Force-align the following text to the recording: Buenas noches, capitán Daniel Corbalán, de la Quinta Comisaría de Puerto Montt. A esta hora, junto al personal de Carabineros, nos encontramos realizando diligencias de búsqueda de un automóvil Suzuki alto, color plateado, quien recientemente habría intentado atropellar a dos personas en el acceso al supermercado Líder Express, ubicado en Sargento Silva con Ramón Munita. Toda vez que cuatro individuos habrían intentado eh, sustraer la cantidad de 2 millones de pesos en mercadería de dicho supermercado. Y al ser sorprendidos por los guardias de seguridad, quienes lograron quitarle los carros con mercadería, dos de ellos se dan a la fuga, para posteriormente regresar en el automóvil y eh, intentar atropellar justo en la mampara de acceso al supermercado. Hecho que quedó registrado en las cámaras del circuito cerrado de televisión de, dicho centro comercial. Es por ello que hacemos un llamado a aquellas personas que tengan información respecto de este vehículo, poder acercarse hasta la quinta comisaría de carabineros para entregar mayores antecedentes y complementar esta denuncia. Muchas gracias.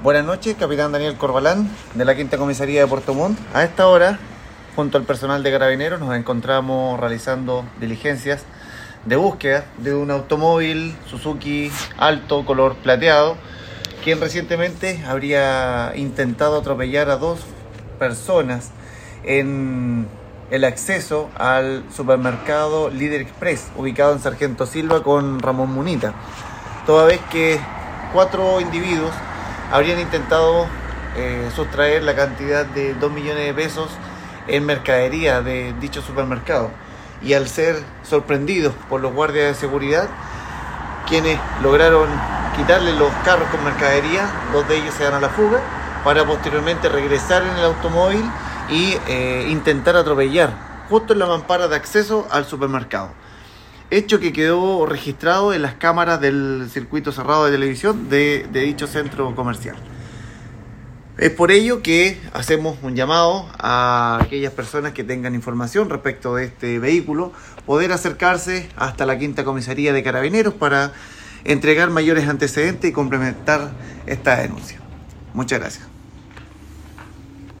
Buenas 0.00 0.24
noches, 0.24 0.54
capitán 0.56 0.92
Daniel 0.92 1.16
Corbalán, 1.16 1.68
de 1.94 2.04
la 2.04 2.14
Quinta 2.14 2.38
Comisaría 2.38 2.80
de 2.80 2.86
Puerto 2.86 3.14
Montt. 3.14 3.36
A 3.52 3.64
esta 3.64 3.88
hora, 3.88 4.20
junto 4.76 4.96
al 4.96 5.02
personal 5.02 5.42
de 5.42 5.50
Carabineros, 5.50 5.98
nos 5.98 6.14
encontramos 6.14 7.00
realizando 7.00 7.64
diligencias 7.80 8.44
de 9.06 9.16
búsqueda 9.16 9.64
de 9.78 9.96
un 9.96 10.12
automóvil 10.12 10.96
Suzuki 11.10 11.72
alto, 11.96 12.46
color 12.46 12.76
plateado, 12.76 13.36
quien 14.04 14.20
recientemente 14.20 15.02
habría 15.04 15.92
intentado 15.96 16.58
atropellar 16.58 17.10
a 17.10 17.16
dos 17.16 17.40
personas 17.98 18.70
en 19.24 20.06
el 20.52 20.62
acceso 20.62 21.28
al 21.36 21.82
supermercado 21.92 22.88
Líder 22.88 23.22
Express, 23.22 23.66
ubicado 23.76 24.12
en 24.12 24.20
Sargento 24.20 24.64
Silva 24.64 25.02
con 25.02 25.40
Ramón 25.40 25.72
Munita. 25.72 26.14
Toda 26.86 27.04
vez 27.04 27.20
que 27.32 27.58
cuatro 28.12 28.60
individuos 28.60 29.12
habrían 29.70 30.00
intentado 30.00 30.66
eh, 31.16 31.50
sustraer 31.54 32.02
la 32.02 32.14
cantidad 32.14 32.64
de 32.66 32.94
2 32.94 33.12
millones 33.12 33.46
de 33.46 33.54
pesos 33.54 33.90
en 34.46 34.64
mercadería 34.64 35.42
de 35.42 35.74
dicho 35.80 36.02
supermercado. 36.02 36.70
Y 37.22 37.34
al 37.34 37.48
ser 37.48 37.82
sorprendidos 38.02 38.74
por 38.88 39.00
los 39.00 39.12
guardias 39.12 39.48
de 39.48 39.54
seguridad, 39.54 40.08
quienes 41.08 41.38
lograron 41.62 42.08
quitarle 42.56 42.92
los 42.92 43.12
carros 43.24 43.48
con 43.50 43.64
mercadería, 43.64 44.28
dos 44.52 44.68
de 44.68 44.76
ellos 44.76 44.94
se 44.94 45.04
dan 45.04 45.14
a 45.14 45.20
la 45.20 45.28
fuga, 45.28 45.60
para 46.04 46.24
posteriormente 46.24 46.88
regresar 46.88 47.42
en 47.42 47.56
el 47.56 47.64
automóvil 47.64 48.24
y 48.70 48.96
eh, 49.08 49.46
intentar 49.48 49.96
atropellar 49.96 50.50
justo 50.88 51.12
en 51.12 51.18
la 51.18 51.26
mampara 51.26 51.68
de 51.68 51.76
acceso 51.76 52.26
al 52.30 52.44
supermercado. 52.46 53.10
Hecho 53.90 54.20
que 54.20 54.34
quedó 54.34 54.84
registrado 54.84 55.54
en 55.54 55.62
las 55.62 55.74
cámaras 55.74 56.20
del 56.20 56.68
circuito 56.70 57.10
cerrado 57.10 57.46
de 57.46 57.52
televisión 57.52 58.10
de, 58.10 58.46
dicho 58.52 58.86
centro 58.86 59.34
comercial. 59.34 59.76
Es 61.16 61.30
por 61.30 61.50
ello 61.50 61.82
que 61.82 62.20
hacemos 62.34 62.76
un 62.82 62.94
llamado 62.94 63.48
a 63.58 64.20
aquellas 64.22 64.52
personas 64.52 64.92
que 64.92 65.04
tengan 65.04 65.34
información 65.34 65.88
respecto 65.88 66.34
de 66.34 66.44
este 66.44 66.78
vehículo, 66.78 67.32
poder 67.64 67.92
acercarse 67.92 68.68
hasta 68.76 69.06
la 69.06 69.18
quinta 69.18 69.42
comisaría 69.42 69.94
de 69.94 70.02
carabineros 70.02 70.52
para 70.52 70.92
entregar 71.44 71.88
mayores 71.90 72.28
antecedentes 72.28 72.90
y 72.90 72.92
complementar 72.92 73.72
esta 74.06 74.36
denuncia. 74.36 74.78
Muchas 75.32 75.60
gracias. 75.60 75.97